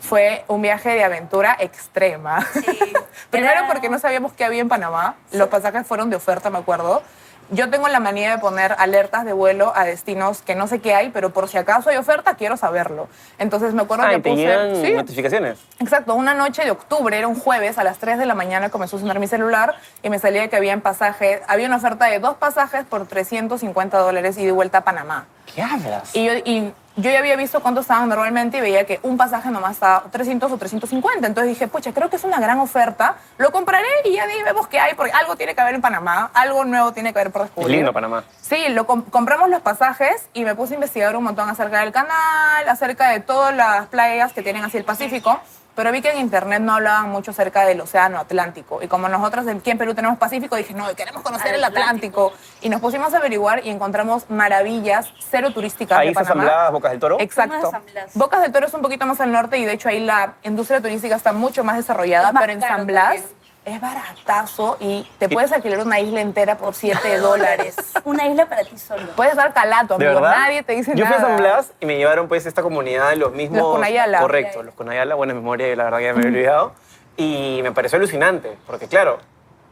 [0.00, 2.44] Fue un viaje de aventura extrema.
[2.52, 2.64] Sí.
[3.30, 5.16] Primero Era- porque no sabíamos qué había en Panamá.
[5.32, 7.02] Los pasajes fueron de oferta, me acuerdo.
[7.50, 10.94] Yo tengo la manía de poner alertas de vuelo a destinos que no sé qué
[10.94, 13.08] hay, pero por si acaso hay oferta, quiero saberlo.
[13.38, 14.76] Entonces me acuerdo Ah, que puse...
[14.84, 15.58] Sí, notificaciones.
[15.80, 18.98] Exacto, una noche de octubre, era un jueves, a las 3 de la mañana comenzó
[18.98, 22.18] a sonar mi celular y me salía que había en pasaje, había una oferta de
[22.18, 25.24] dos pasajes por 350 dólares y de vuelta a Panamá.
[25.54, 26.14] ¿Qué hablas?
[26.14, 29.50] Y yo, y yo ya había visto cuánto estaban normalmente y veía que un pasaje
[29.50, 31.26] nomás estaba 300 o 350.
[31.26, 33.16] Entonces dije, pucha, creo que es una gran oferta.
[33.38, 36.30] Lo compraré y ya ahí vemos qué hay, porque algo tiene que haber en Panamá,
[36.34, 37.76] algo nuevo tiene que haber por Es descubrir.
[37.76, 38.24] lindo Panamá.
[38.40, 41.92] Sí, lo com- compramos los pasajes y me puse a investigar un montón acerca del
[41.92, 45.40] canal, acerca de todas las playas que tienen así el Pacífico,
[45.78, 48.82] pero vi que en internet no hablaban mucho acerca del océano Atlántico.
[48.82, 52.32] Y como nosotros aquí en Perú tenemos Pacífico, dije, no, queremos conocer el Atlántico.
[52.60, 56.42] Y nos pusimos a averiguar y encontramos maravillas cero turísticas Ahí de está Panamá.
[56.42, 57.16] San Blas, Bocas del Toro.
[57.20, 57.70] Exacto.
[58.14, 60.80] Bocas del Toro es un poquito más al norte y de hecho ahí la industria
[60.80, 63.37] turística está mucho más desarrollada, Es más pero en San Blas también.
[63.68, 67.76] Es baratazo y te puedes alquilar una isla entera por 7 dólares.
[68.04, 69.10] Una isla para ti solo.
[69.16, 70.20] Puedes dar calato, ¿De amigo.
[70.20, 70.36] verdad?
[70.38, 71.16] Nadie te dice Yo nada.
[71.16, 73.58] fui a San Blas y me llevaron pues esta comunidad de los mismos...
[73.60, 74.20] Los Cunayala.
[74.20, 75.14] Correcto, los Cunayala.
[75.14, 76.72] Buena memoria, la verdad que ya me había olvidado.
[77.16, 79.18] Y me pareció alucinante, porque claro,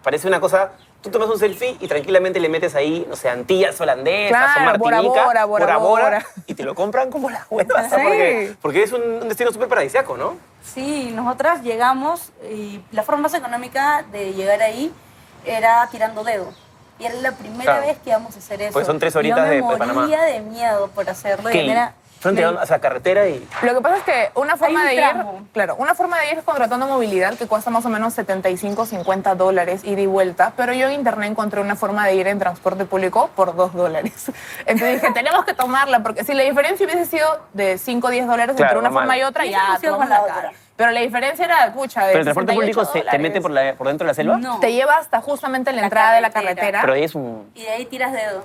[0.02, 0.72] parece una cosa...
[1.06, 4.78] Tú tomas un selfie y tranquilamente le metes ahí, no sé, Antillas holandesas Claro, o
[4.78, 6.26] Bora Martinica, Bora, Bora Bora.
[6.48, 7.96] y te lo compran como las huevas, Sí.
[8.02, 10.36] porque, porque es un, destino súper paradisíaco, ¿no?
[10.64, 14.92] Sí, nosotras llegamos y la forma más económica de llegar ahí
[15.44, 16.52] era tirando dedo.
[16.98, 17.86] Y era la primera Claro.
[17.86, 18.72] vez que íbamos a hacer eso.
[18.72, 20.00] Pues son tres Y horitas Yo me de- de Panamá.
[20.02, 21.50] moría de miedo por hacerlo.
[21.50, 23.46] y Que era- fueron me- tirando hacia la carretera y...
[23.62, 25.38] Lo que pasa es que una forma un de tramo.
[25.44, 28.86] ir, claro, una forma de ir es contratando movilidad que cuesta más o menos 75,
[28.86, 32.38] 50 dólares ida y vuelta, pero yo en internet encontré una forma de ir en
[32.38, 34.30] transporte público por 2 dólares.
[34.66, 38.26] Entonces dije, tenemos que tomarla, porque si la diferencia hubiese sido de 5 o 10
[38.26, 39.02] dólares Claro, entre una normal.
[39.04, 40.38] forma y otra, Y ya, tomamos la la cara.
[40.48, 40.52] otra.
[40.76, 43.50] Pero la diferencia era, pucha, de Pero el transporte 68 público se, te mete por,
[43.50, 44.36] la- por dentro de la selva.
[44.36, 44.60] No.
[44.60, 46.54] Te lleva hasta justamente la La entrada de la carretera.
[46.56, 46.80] carretera.
[46.82, 47.50] Pero ahí es un...
[47.54, 48.44] Y de ahí tiras dedo.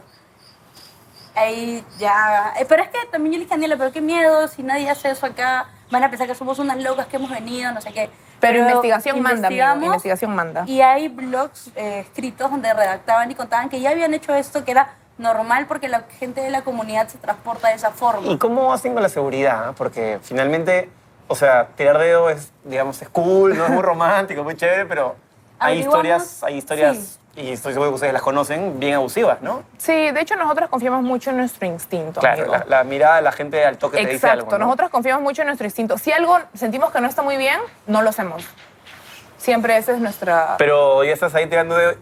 [1.41, 2.53] Ahí ya.
[2.59, 4.89] eh, Pero es que también yo le dije a Daniela, pero qué miedo, si nadie
[4.89, 7.91] hace eso acá, van a pensar que somos unas locas que hemos venido, no sé
[7.91, 8.09] qué.
[8.39, 10.63] Pero investigación manda, amigo, investigación manda.
[10.65, 14.71] Y hay blogs eh, escritos donde redactaban y contaban que ya habían hecho esto, que
[14.71, 18.27] era normal porque la gente de la comunidad se transporta de esa forma.
[18.31, 19.73] ¿Y cómo hacen con la seguridad?
[19.77, 20.89] Porque finalmente,
[21.27, 25.15] o sea, tirar dedo es, digamos, es cool, no es muy romántico, muy chévere, pero
[25.59, 27.19] hay historias, hay historias, sí.
[27.35, 29.63] Y estoy seguro que ustedes las conocen, bien abusivas, ¿no?
[29.77, 32.19] Sí, de hecho nosotros confiamos mucho en nuestro instinto.
[32.19, 34.65] Claro, la, la mirada de la gente al toque te dice Exacto, algo, ¿no?
[34.65, 35.97] nosotros confiamos mucho en nuestro instinto.
[35.97, 38.45] Si algo sentimos que no está muy bien, no lo hacemos.
[39.37, 40.55] Siempre esa es nuestra...
[40.57, 41.97] Pero ya estás ahí tirando de...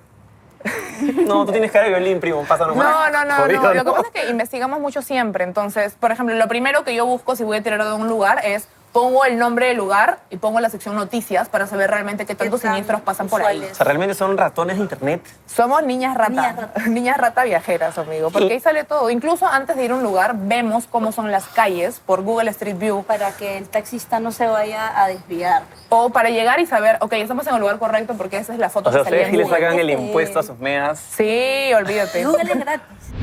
[1.26, 2.86] No, tú tienes cara de violín, primo, pásanos más.
[2.86, 3.74] No, no, no, Jodido, no.
[3.76, 5.46] Lo que pasa es que investigamos mucho siempre.
[5.46, 8.42] Entonces, por ejemplo, lo primero que yo busco si voy a tirar de un lugar
[8.44, 8.68] es
[9.00, 12.60] pongo el nombre del lugar y pongo la sección noticias para saber realmente qué tantos
[12.60, 13.66] tan siniestros pasan por ahí.
[13.72, 15.22] O sea, realmente son ratones de internet.
[15.48, 16.30] Somos niñas rata.
[16.32, 16.82] Niñas rata.
[16.88, 18.30] Niñas rata viajeras, amigo.
[18.30, 19.10] Porque Y- ahí sale todo.
[19.10, 22.78] Incluso antes de ir a un lugar, vemos cómo son las calles por Google Street
[22.78, 23.04] View.
[23.04, 25.64] Para que el taxista no se vaya a desviar.
[25.88, 28.70] O para llegar y saber, ok, estamos en el lugar correcto porque esa es la
[28.70, 31.00] foto O sea, que salía ustedes en sí le sacan el impuesto a sus meas.
[31.00, 32.26] Sí, olvídate.
[32.26, 33.14] Google es gratis.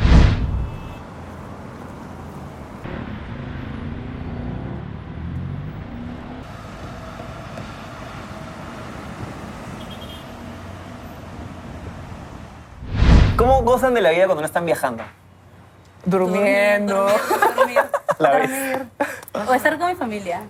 [13.36, 15.02] ¿Cómo gozan de la vida cuando no están viajando?
[16.04, 17.06] Durmiendo.
[17.56, 17.80] Dormir.
[18.18, 18.86] La dormir.
[19.48, 20.40] O estar con mi familia.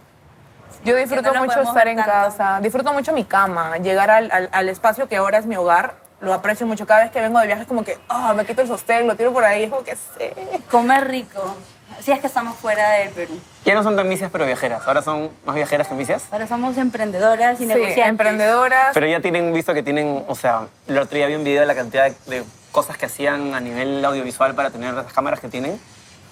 [0.84, 2.10] Yo disfruto no mucho estar en tanto.
[2.12, 5.94] casa, disfruto mucho mi cama, llegar al, al- al espacio que ahora es mi hogar,
[6.20, 6.86] lo aprecio mucho.
[6.86, 9.16] Cada vez que vengo de viaje es como que, ah, me quito el sostén, lo
[9.16, 10.32] tiro por ahí, es como que sé.
[10.70, 11.56] Comer rico.
[12.00, 13.40] Si es que estamos fuera del Perú.
[13.64, 14.86] Ya no son tan misias, pero viajeras.
[14.86, 16.24] Ahora son más viajeras que misias.
[16.30, 18.06] Ahora somos emprendedoras y Sí, negociantes.
[18.08, 18.90] emprendedoras.
[18.92, 21.66] Pero ya tienen visto que tienen, o sea, el otro día vi un video de
[21.66, 22.44] la cantidad de, de
[22.76, 25.80] cosas que hacían a nivel audiovisual para tener las cámaras que tienen.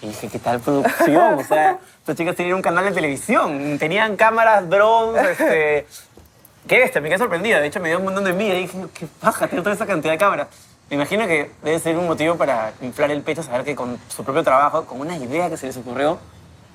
[0.02, 1.38] Y dije, ¿qué tal producción?
[1.38, 5.86] O sea, estas chicas tenían un canal de televisión, tenían cámaras, drones, este...
[6.68, 7.60] Qué bestia, me quedé sorprendida.
[7.60, 9.86] De hecho, me dio un montón de envidia y dije, qué paja, tengo toda esa
[9.86, 10.48] cantidad de cámaras.
[10.90, 14.22] Me imagino que debe ser un motivo para inflar el pecho, saber que con su
[14.22, 16.18] propio trabajo, con una idea que se les ocurrió,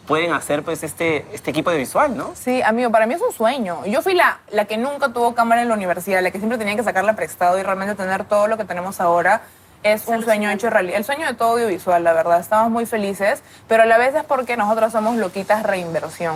[0.07, 2.31] pueden hacer pues este, este equipo de visual, ¿no?
[2.33, 3.85] Sí, amigo, para mí es un sueño.
[3.85, 6.75] Yo fui la, la que nunca tuvo cámara en la universidad, la que siempre tenía
[6.75, 9.43] que sacarla prestado y realmente tener todo lo que tenemos ahora.
[9.83, 10.97] Es un sueño hecho realidad.
[10.97, 12.39] El sueño de todo audiovisual, la verdad.
[12.39, 16.35] Estamos muy felices, pero a la vez es porque nosotros somos loquitas reinversión.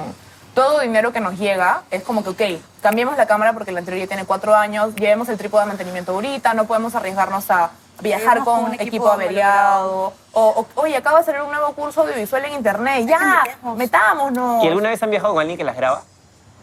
[0.53, 4.01] Todo dinero que nos llega es como que, ok, cambiemos la cámara porque la anterior
[4.01, 8.39] ya tiene cuatro años, llevemos el trípode de mantenimiento ahorita, no podemos arriesgarnos a viajar
[8.39, 10.13] con con un equipo, equipo averiado.
[10.31, 13.07] O, o, oye, acaba de salir un nuevo curso audiovisual en internet.
[13.07, 13.43] Ya,
[13.75, 14.63] metámonos.
[14.63, 16.03] ¿Y alguna vez han viajado con alguien que las graba?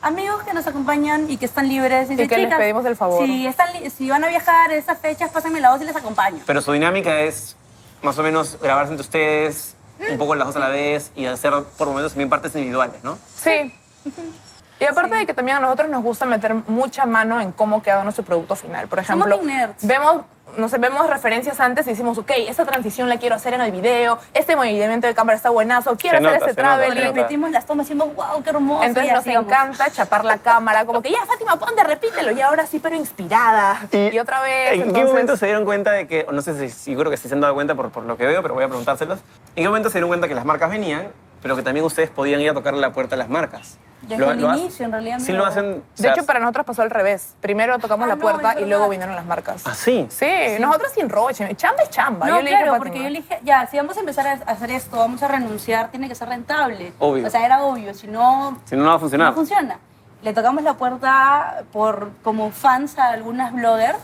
[0.03, 2.11] Amigos que nos acompañan y que están libres.
[2.11, 3.25] Y que les "Chicas, pedimos el favor".
[3.27, 6.39] Si, están li- si van a viajar esas fechas, pásenme la voz y les acompaño.
[6.47, 7.57] Pero su dinámica es
[8.03, 9.75] más o menos grabarse entre ustedes,
[10.11, 13.19] un poco las dos a la vez y hacer por momentos también partes individuales, ¿no?
[13.37, 13.73] Sí.
[14.81, 18.03] Y aparte de que también a nosotros nos gusta meter mucha mano en cómo queda
[18.03, 18.89] nuestro producto final.
[18.89, 19.39] Por ejemplo,
[19.83, 20.23] vemos,
[20.57, 23.73] no sé, vemos referencias antes y decimos, ok, esta transición la quiero hacer en el
[23.73, 26.99] video, este movimiento de cámara está buenazo, quiero Se hacer nota, este se nota, traveling.
[26.99, 27.17] se nota.
[27.19, 28.85] Repetimos las tomas diciendo, wow, qué hermoso.
[28.85, 32.67] Entonces y nos encanta chapar la cámara, como que ya, Fátima, ponte, repítelo, y ahora
[32.67, 33.83] sí, pero inspirada.
[33.93, 34.81] Y, otra vez.
[34.81, 37.35] ¿En qué momento se dieron cuenta de que, no sé si seguro que sí se
[37.35, 39.19] han dado cuenta por, por lo que veo, pero voy a preguntárselos.
[39.57, 41.09] ¿En qué momento se dieron cuenta que las marcas venían,
[41.43, 43.79] pero que también ustedes podían ir a tocarle la puerta a las marcas?
[44.03, 45.19] Desde Lo- el lo ha- inicio, en realidad.
[45.21, 45.65] Sí lo hacen.
[45.65, 47.35] o De sea, hecho, para nosotros pasó al revés.
[47.41, 49.63] Primero tocamos Ah, la puerta y luego vinieron las marcas.
[49.67, 50.07] ¿Ah, sí?
[50.09, 50.27] Sí,
[50.59, 51.55] nosotros sin roche.
[51.55, 52.27] Chamba es chamba.
[52.27, 54.27] No, yo le dije a claro, porque yo le dije, ya, si vamos a empezar
[54.27, 56.93] a hacer esto, vamos a renunciar, tiene que ser rentable.
[56.99, 57.27] Obvio.
[57.27, 59.29] O sea, era obvio, si no, Si no, no va a funcionar.
[59.29, 59.79] no funciona.
[60.23, 63.99] Le tocamos la puerta por como fans a algunas bloggers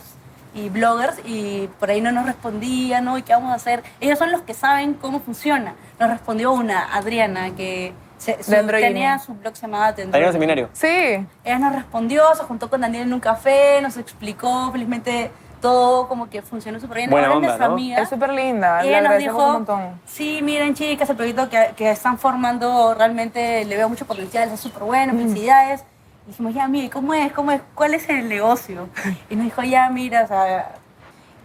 [0.53, 3.17] y bloggers y por ahí no nos respondían, ¿no?
[3.17, 3.83] ¿Y qué vamos a hacer?
[3.99, 5.73] Ellos son los que saben cómo funciona.
[5.99, 10.31] Nos respondió una, Adriana, que se- su- tenía su blog se llamaba The Hay un
[10.31, 10.69] seminario.
[10.73, 10.87] Sí.
[11.43, 16.29] Ella nos respondió, se juntó con Daniel en un café, nos explicó, felizmente todo como
[16.29, 17.09] que funcionó súper bien.
[17.09, 17.65] Buena onda, ¿no?
[17.65, 17.99] amiga.
[18.01, 18.85] Es súper linda.
[18.85, 20.01] Y ella nos dijo, un montón.
[20.05, 24.59] sí, miren chicas, el proyecto que, que están formando realmente le veo mucho potencial, es
[24.59, 25.17] súper bueno, Mm.
[25.17, 25.83] felicidades.
[26.25, 27.31] Y dijimos, ya, mire, ¿cómo es?
[27.33, 27.61] ¿Cómo es?
[27.73, 28.87] ¿Cuál es el negocio?
[29.29, 30.73] Y nos dijo, ya, mira, o sea...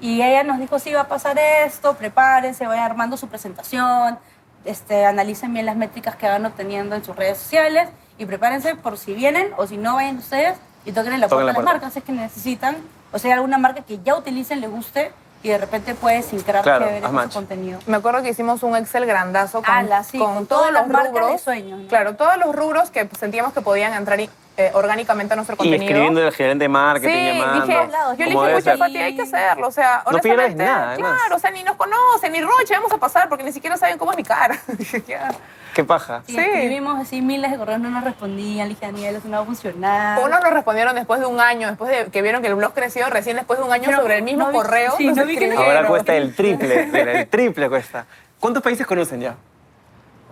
[0.01, 4.19] Y ella nos dijo, sí, va a pasar esto, prepárense, vayan armando su presentación,
[4.65, 8.99] este, analicen bien las métricas que van obteniendo en sus redes sociales y prepárense por
[8.99, 11.65] si vienen o si no vayan ustedes y toquen en la puerta la a las
[11.65, 12.77] marcas, es que necesitan,
[13.13, 16.87] o sea, alguna marca que ya utilicen, le guste y de repente puede sincrar Claro,
[17.25, 17.81] su contenido.
[17.87, 20.83] Me acuerdo que hicimos un Excel grandazo con, Ala, sí, con con todos todas los
[20.83, 21.33] las marcas rubros.
[21.33, 21.89] de sueños, ¿no?
[21.89, 25.59] Claro, todos los rubros que sentíamos que podían entrar y eh, orgánicamente a nuestro Y
[25.59, 25.85] contenido.
[25.85, 27.65] escribiendo el gerente de marketing, Sí, llamando.
[27.67, 27.79] dije,
[28.19, 28.77] yo le dije, escucha.
[28.77, 29.69] Fati, hay que hacerlo.
[29.69, 31.13] O sea, No pierdes nada, además.
[31.19, 33.97] claro, o sea, ni nos conocen, ni Roche, vamos a pasar porque ni siquiera saben
[33.99, 34.59] cómo es mi cara.
[35.75, 36.23] Qué paja.
[36.27, 36.39] Y Sí.
[36.39, 38.69] escribimos así miles de correos, no nos respondían.
[38.69, 40.19] Le dije, Daniel, eso no va a funcionar.
[40.23, 43.09] Unos nos respondieron después de un año, después de que vieron que el blog creció,
[43.09, 44.93] recién después de un año Pero sobre el mismo no vi- correo.
[44.99, 45.51] sí, no vi que.
[45.55, 48.05] Ahora cuesta el triple, el triple cuesta.
[48.39, 49.35] ¿Cuántos países conocen ya?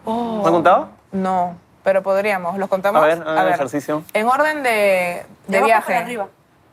[0.05, 0.41] Oh.
[0.43, 0.89] ¿No han contado?
[1.13, 2.59] No, pero podríamos.
[2.59, 3.03] ¿Los contamos?
[3.03, 4.03] A ver, hagan el ejercicio.
[4.13, 5.93] En orden de, de viaje.
[5.93, 6.29] para arriba.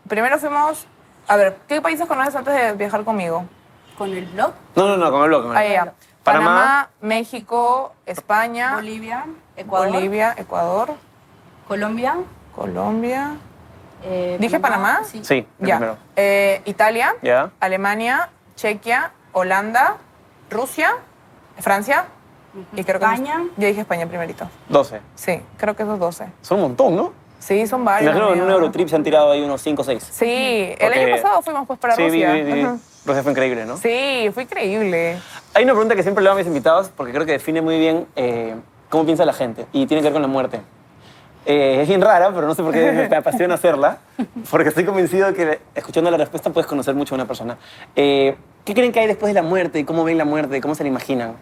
[0.07, 0.87] Primero fuimos.
[1.27, 3.45] A ver, ¿qué países conoces antes de viajar conmigo?
[3.97, 5.41] Con el blog, No, no, no, con el blog.
[5.43, 5.93] con el Ahí ya.
[6.23, 6.45] Panamá.
[6.45, 10.93] Panamá, México, España, Bolivia, Ecuador, Bolivia, Ecuador,
[11.67, 12.15] Colombia.
[12.55, 13.31] Colombia.
[14.03, 15.01] eh, ¿Dije Panamá?
[15.03, 15.21] Sí.
[15.59, 15.75] Ya.
[15.77, 15.97] primero.
[16.15, 17.49] Eh, Italia, Ya.
[17.59, 19.97] Alemania, Chequia, Holanda,
[20.49, 20.91] Rusia,
[21.59, 22.05] Francia.
[22.75, 23.43] Y creo que España.
[23.57, 24.49] Yo dije España primerito.
[24.69, 25.01] 12.
[25.15, 26.25] Sí, creo que esos 12.
[26.41, 27.13] Son un montón, ¿no?
[27.39, 28.11] Sí, son varios.
[28.15, 28.51] Imagino que en un.
[28.51, 30.03] Eurotrip se han tirado ahí unos 5 o 6.
[30.11, 32.33] Sí, el Porque- año pasado fuimos pues para sí, Rusia.
[32.33, 32.61] vi, vi, vi.
[32.61, 32.77] Ajá.
[33.05, 33.77] Rusia fue increíble, ¿no?
[33.77, 35.17] Sí, fue increíble.
[35.53, 37.79] Hay una pregunta que siempre le hago a mis invitados porque creo que define muy
[37.79, 38.55] bien eh,
[38.89, 40.59] cómo piensa la gente y tiene que ver con la muerte.
[41.45, 43.99] Eh, es bien rara, pero no sé por qué me apasiona hacerla,
[44.51, 47.57] porque estoy convencido de que escuchando la respuesta puedes conocer mucho a una persona.
[47.95, 49.85] Eh, ¿Qué creen que hay después de la muerte?
[49.85, 50.59] ¿Cómo ven la muerte?
[50.59, 51.35] ¿Cómo se la imaginan?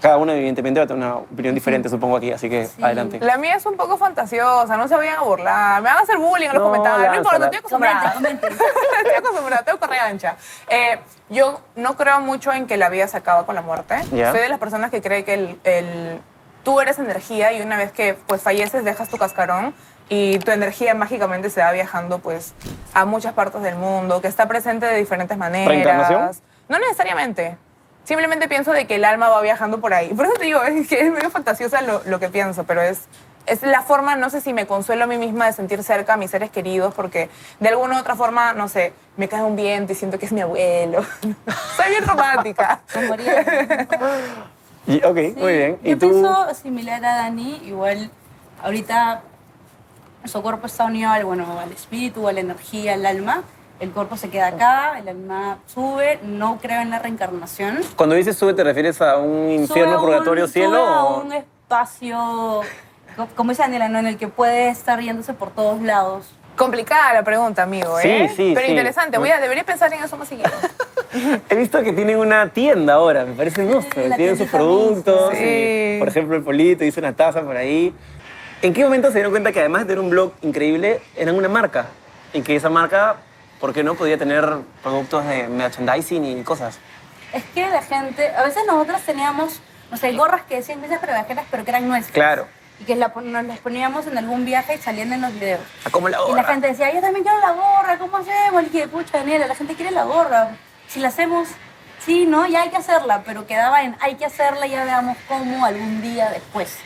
[0.00, 2.82] Cada uno, evidentemente, va a tener una opinión diferente, supongo, aquí, así que Sí.
[2.82, 3.18] adelante.
[3.20, 5.80] La mía es un poco fantasiosa, no se vayan a burlar.
[5.82, 7.08] Me van a hacer bullying en los No, comentarios.
[7.10, 8.12] No importa, estoy acostumbrada.
[8.14, 8.52] Comenten,
[8.98, 10.36] estoy acostumbrada, tengo correa ancha.
[10.68, 10.98] Eh,
[11.30, 13.96] yo no creo mucho en que la vida se acaba con la muerte.
[14.12, 14.30] Ya.
[14.32, 16.20] Soy de las personas que cree que el, el-
[16.62, 19.74] tú eres energía y una vez que pues, falleces dejas tu cascarón
[20.08, 22.54] y tu energía mágicamente se va viajando pues,
[22.92, 25.68] a muchas partes del mundo, que está presente de diferentes maneras.
[25.68, 26.30] ¿Reencarnación?
[26.68, 27.56] No necesariamente.
[28.06, 30.14] Simplemente pienso de que el alma va viajando por ahí.
[30.14, 33.00] Por eso te digo, es que es medio fantasiosa lo, lo que pienso, pero es,
[33.46, 36.16] es la forma, no sé si me consuelo a mí misma de sentir cerca a
[36.16, 37.28] mis seres queridos, porque
[37.60, 40.32] de alguna u otra forma, no sé, me cae un viento y siento que es
[40.32, 41.04] mi abuelo.
[41.76, 42.80] Soy bien romántica.
[44.86, 45.78] Y- ok, Sí, muy bien.
[45.82, 46.08] ¿Y Yo tú?
[46.10, 48.10] pienso similar a Dani, igual
[48.62, 49.22] ahorita
[50.26, 53.42] su cuerpo está unido al, bueno, al espíritu, a la energía, al alma.
[53.78, 57.80] El cuerpo se queda acá, el alma sube, no creo en la reencarnación.
[57.94, 60.70] Cuando dices sube, ¿te refieres a un infierno, Sube a un- purgatorio, cielo?
[60.70, 62.60] sube a o- un espacio,
[63.16, 63.98] co- como dice Daniela, ¿no?
[63.98, 66.30] en el que puede estar yéndose por todos lados.
[66.56, 68.32] Complicada la pregunta, amigo, Sí, ¿eh?
[68.34, 68.72] sí, Pero sí.
[68.72, 69.18] interesante.
[69.18, 70.48] Voy a, debería pensar en eso más seguido.
[71.50, 73.62] He visto que tienen una tienda ahora, me parece
[74.08, 75.96] la Tienen sus productos, y, Sí.
[75.98, 77.94] por ejemplo, el polito hizo una taza por ahí.
[78.62, 81.48] ¿En qué momento se dieron cuenta que además de tener un blog increíble, eran una
[81.50, 81.86] marca?
[82.32, 83.16] Y que esa marca,
[83.60, 86.78] ¿por qué no podía tener productos de merchandising y cosas?
[87.32, 91.14] Es que la gente, a veces nosotros teníamos, no sé, gorras que decían mesas para
[91.14, 92.12] viajeras, pero que eran nuestras.
[92.14, 92.46] Claro.
[92.78, 95.62] Y que la nos las poníamos en algún viaje y salían en los videos.
[95.84, 96.44] Ah, como la Y la gorra.
[96.44, 98.62] gente decía, yo también quiero la gorra, ¿cómo hacemos?
[98.64, 100.50] Y que, pucha, Daniela, la gente quiere la gorra.
[100.86, 101.48] Si la hacemos,
[102.04, 102.46] sí, ¿no?
[102.46, 106.28] Ya hay que hacerla, pero quedaba en, hay que hacerla, ya veamos cómo algún día
[106.30, 106.76] después.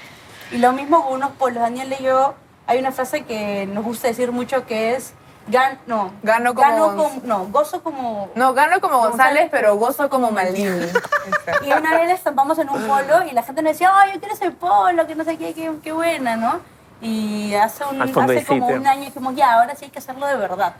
[0.52, 1.61] Y lo mismo con unos polos.
[1.61, 2.35] Daniel y yo,
[2.66, 5.12] hay una frase que nos gusta decir mucho que es,
[5.48, 8.31] gan, no, Gano como Gonz- como- no, gozo como...
[8.35, 10.87] No, gano como González, González, pero gozo como Maldini.
[11.62, 14.35] Y una vez estampamos en un polo y la gente nos decía, ay, yo quiero
[14.35, 16.61] ese polo, que no sé qué, qué, qué buena, ¿no?
[17.03, 20.37] Y hace, un, hace como un año dijimos, ya, ahora sí hay que hacerlo de
[20.37, 20.74] verdad.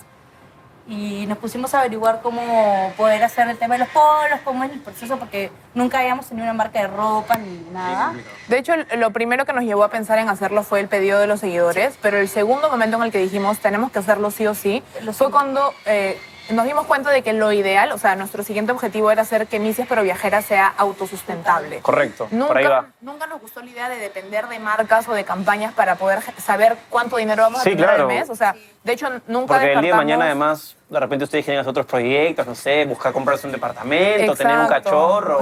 [0.89, 4.73] Y nos pusimos a averiguar cómo poder hacer el tema de los polos, cómo es
[4.73, 8.15] el proceso, porque nunca habíamos tenido una marca de ropa ni nada.
[8.49, 11.27] De hecho, lo primero que nos llevó a pensar en hacerlo fue el pedido de
[11.27, 14.55] los seguidores, pero el segundo momento en el que dijimos tenemos que hacerlo sí o
[14.55, 16.19] sí, fue cuando eh,
[16.53, 19.59] nos dimos cuenta de que lo ideal, o sea, nuestro siguiente objetivo era hacer que
[19.59, 21.81] Misias pero Viajera sea autosustentable.
[21.81, 22.87] Correcto, por ahí Nunca, va.
[23.01, 26.77] nunca nos gustó la idea de depender de marcas o de campañas para poder saber
[26.89, 28.03] cuánto dinero vamos a tener claro.
[28.03, 28.31] al mes.
[28.31, 31.69] O sea, de hecho, nunca Porque el día de mañana, además, de repente ustedes hacer
[31.69, 35.41] otros proyectos, no sé, buscar comprarse un departamento, tener un cachorro,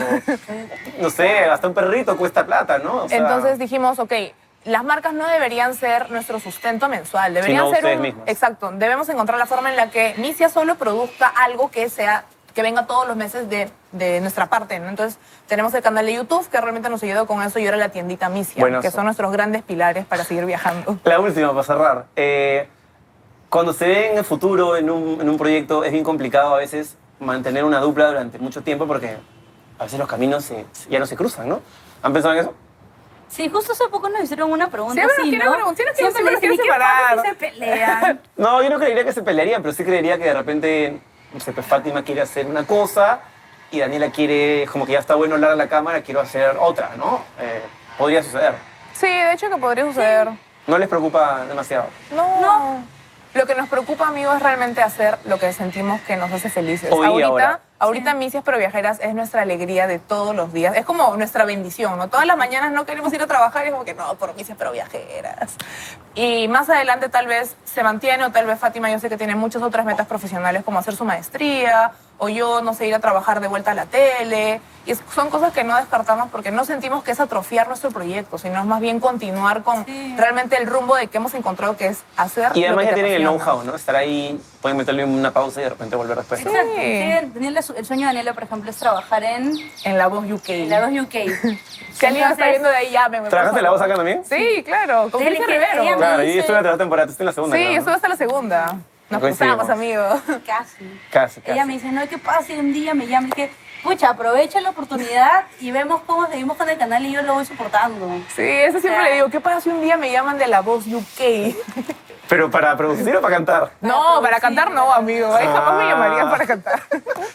[1.01, 3.05] no sé, hasta un perrito cuesta plata, ¿no?
[3.05, 4.13] O sea, Entonces dijimos, ok,
[4.65, 8.03] las marcas no deberían ser nuestro sustento mensual, deberían Sino ser un...
[8.03, 8.29] mismos.
[8.29, 12.63] Exacto, debemos encontrar la forma en la que Misia solo produzca algo que sea que
[12.63, 14.89] venga todos los meses de, de nuestra parte, ¿no?
[14.89, 15.17] Entonces,
[15.47, 18.29] tenemos el canal de YouTube que realmente nos ayudó con eso y ahora la tiendita
[18.29, 18.83] Misia, Buenazo.
[18.83, 20.99] que son nuestros grandes pilares para seguir viajando.
[21.05, 22.07] La última, para cerrar.
[22.17, 22.69] Eh,
[23.49, 26.59] cuando se ve en el futuro en un, en un proyecto, es bien complicado a
[26.59, 29.17] veces mantener una dupla durante mucho tiempo porque
[29.79, 31.61] a veces los caminos se- ya no se cruzan, ¿no?
[32.03, 32.55] ¿Han pensado en eso?
[33.29, 35.55] Sí, justo hace poco nos hicieron una pregunta Siempre nos así, quieren ¿no?
[35.55, 37.27] preguntar, siempre nos Siempre quieren dicen, ¿y qué pasa separar?
[37.27, 38.21] se pelean?
[38.37, 40.99] No, yo no creería que se pelearían, pero sí creería que de repente,
[41.33, 43.21] no sé, pues Fátima quiere hacer una cosa
[43.71, 46.93] y Daniela quiere, como que ya está bueno hablar a la cámara, quiero hacer otra,
[46.97, 47.23] ¿no?
[47.41, 47.61] Eh,
[47.99, 48.55] podría suceder.
[48.95, 50.29] Sí, de hecho que podría suceder.
[50.67, 51.87] No les preocupa demasiado.
[52.13, 52.41] No.
[52.41, 52.85] no.
[53.35, 56.91] Lo que nos preocupa, amigo, es realmente hacer lo que sentimos que nos hace felices.
[56.91, 57.61] Hoy y ahorita, ahora.
[57.79, 60.75] Ahorita Misias Pero Viajeras es nuestra alegría de todos los días.
[60.77, 62.09] Es como nuestra bendición, ¿no?
[62.09, 64.57] Todas las mañanas no queremos ir a trabajar y es como que no, por Misias
[64.59, 65.55] Pero Viajeras.
[66.15, 69.37] Y más adelante tal vez se mantiene o tal vez Fátima yo sé que tiene
[69.37, 73.39] muchas otras metas profesionales como hacer su maestría o yo, no sé, ir a trabajar
[73.41, 74.61] de vuelta a la tele.
[74.87, 78.39] Y es- son cosas que no descartamos porque no sentimos que es atrofiar nuestro proyecto,
[78.39, 80.15] sino es más bien continuar con Sí.
[80.19, 82.95] realmente el rumbo de que hemos encontrado que es hacer Y además lo ya que
[83.03, 83.77] te tienen el know-how, ¿no?
[83.77, 86.45] Estar ahí, pueden meterle una pausa y de repente volver después.
[86.45, 86.51] ¿no?
[86.51, 86.73] Exacto.
[86.75, 86.83] Sí.
[86.83, 89.53] Sí, Daniela, el sueño de Daniela, por ejemplo, es trabajar en,
[89.85, 90.49] En la voz UK.
[90.51, 91.15] en la 2 UK.
[91.99, 93.29] Si alguien está viendo de ahí, llámeme.
[93.29, 94.23] ¿Trabajaste por la voz acá también?
[94.25, 95.83] Sí, claro, con que Rivero.
[95.83, 97.57] ella me Claro, y dice- estuve en la tercera temporada, tú estás en la segunda.
[97.57, 97.79] Sí, creo, ¿no?
[97.79, 98.77] estuve hasta la segunda.
[99.11, 99.57] Nos Coincidimos.
[99.57, 100.05] cruzamos, amigo.
[100.47, 101.01] Casi.
[101.11, 101.51] Casi, casi.
[101.53, 103.27] Ella me dice, no, ¿qué pasa si un día me llama?
[103.29, 103.51] Y que,
[103.83, 107.45] pucha, aprovecha la oportunidad y vemos cómo seguimos con el canal y yo lo voy
[107.47, 108.07] soportando.
[108.37, 109.29] Sí, eso siempre le digo.
[109.31, 111.57] ¿Qué pasa si un día me llaman de la voz UK?
[112.29, 113.71] ¿Pero para producir o para cantar?
[113.81, 115.35] No, para cantar no, amigo.
[115.35, 115.89] Ahí jamás me Ah.
[115.91, 116.81] llamarían para cantar.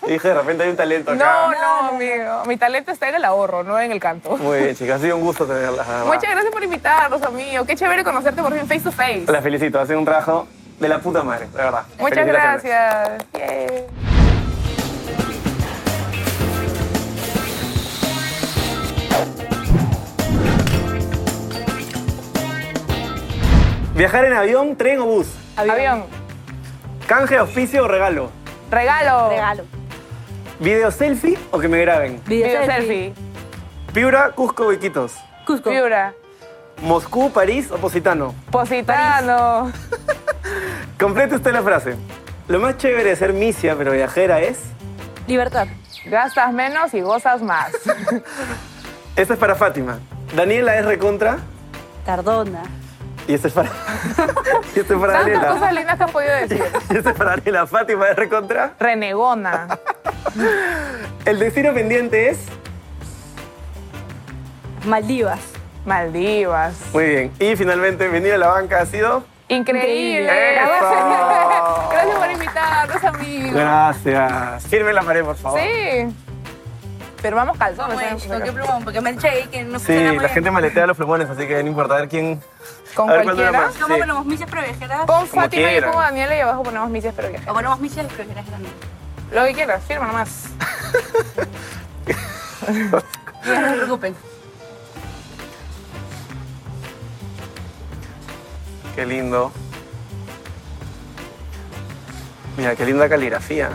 [0.04, 1.24] Y dije, de repente hay un talento acá.
[1.26, 2.44] No, no, amigo.
[2.46, 4.38] Mi talento está en el ahorro, no en el canto.
[4.38, 5.00] Muy bien, chicas.
[5.00, 5.88] Ha sido un gusto tenerlas.
[6.06, 7.66] Muchas gracias por invitarnos, amigo.
[7.66, 9.26] Qué chévere conocerte por fin face to face.
[9.28, 9.80] Las felicito.
[9.80, 10.48] Ha sido un trabajo
[10.80, 11.84] de la puta madre, de verdad.
[12.00, 13.10] Muchas gracias.
[13.34, 14.23] Yay.
[23.96, 25.28] ¿Viajar en avión, tren o bus?
[25.56, 26.06] Avión.
[27.08, 28.32] ¿Canje, auspicio o regalo?
[28.72, 29.30] Regalo.
[29.30, 29.64] Regalo.
[30.60, 32.20] ¿Video selfie o que me graben?
[32.26, 33.14] Video selfie.
[33.94, 35.14] ¿Piura, Cusco o Iquitos?
[35.46, 35.70] Cusco.
[35.70, 36.14] Piura.
[36.82, 38.34] ¿Moscú, París o Positano?
[38.50, 39.72] Positano.
[41.00, 41.96] Complete usted la frase.
[42.48, 44.60] Lo más chévere de ser misia pero viajera es...
[45.28, 45.68] Libertad.
[46.06, 47.72] Gastas menos y gozas más.
[49.16, 50.00] Esta es para Fátima.
[50.36, 51.38] Daniela es recontra
[52.08, 52.64] Cardona.
[53.28, 53.70] Y esta es para...
[54.76, 55.48] y esta es para Tantas Daniela.
[55.48, 56.64] cosas lindas que has podido decir.
[56.90, 57.68] Y esta es para Daniela.
[57.68, 58.74] Fátima es recontra.
[58.80, 59.80] Renegona.
[61.26, 62.40] El destino pendiente es...
[64.86, 65.40] Maldivas.
[65.86, 66.76] Maldivas.
[66.94, 67.32] Muy bien.
[67.40, 69.24] Y finalmente, venir a la banca ha sido...
[69.50, 70.30] Increíble.
[70.56, 71.90] ¡Eso!
[71.92, 73.54] Gracias por invitarnos, amigos.
[73.54, 74.68] Gracias.
[74.68, 75.60] Firme la pared, por favor.
[75.60, 76.14] Sí.
[77.24, 78.00] Pero vamos calzones.
[78.02, 78.28] ¿eh?
[78.28, 78.84] ¿Con qué plumón?
[78.84, 81.70] Porque me eché ahí que no Sí, la gente maletea los plumones, así que no
[81.70, 82.40] importa a ver quién...
[82.94, 83.52] Con a ver cualquiera.
[83.54, 83.74] más.
[83.76, 84.02] ¿Cómo Sí.
[84.02, 85.06] ponemos misias previajeras?
[85.06, 87.48] Pon Fátima y yo pongo Daniela y abajo ponemos misias pero viajes.
[87.50, 88.72] O ponemos misias previajeras grandes.
[89.32, 90.48] Lo que quieras, firma nomás.
[92.68, 93.02] No
[93.70, 94.16] se preocupen.
[98.96, 99.52] Qué lindo.
[102.58, 103.72] Mira, qué linda caligrafía.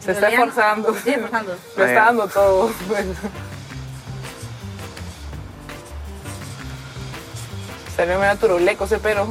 [0.00, 0.94] Se está esforzando.
[0.94, 1.56] Sí, esforzando.
[1.76, 2.70] Lo está dando todo.
[7.96, 9.28] Salió medio turuleco ese pero.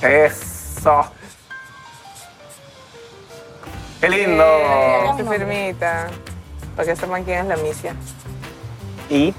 [0.00, 1.10] Eso.
[4.00, 4.44] Qué lindo.
[4.44, 6.08] Eh, Qué firmita.
[6.76, 7.94] Para que sepan quién es la misia.
[9.10, 9.34] Y.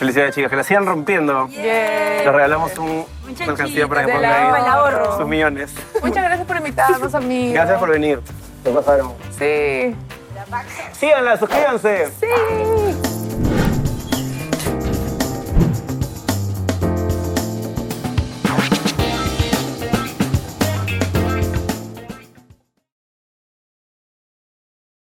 [0.00, 1.46] Felicidades, chicas, que la sigan rompiendo.
[1.48, 2.24] Yay.
[2.24, 5.18] Les regalamos un, una alcancía para que pongan ahí ahorro.
[5.18, 5.74] sus millones.
[6.02, 7.52] Muchas gracias por invitarnos, amigos.
[7.52, 8.20] Gracias por venir.
[8.64, 9.12] Se pasaron.
[9.38, 9.94] Sí.
[10.92, 12.08] Síganla, suscríbanse.
[12.18, 12.26] Sí.